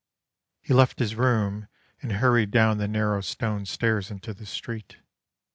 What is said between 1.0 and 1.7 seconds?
room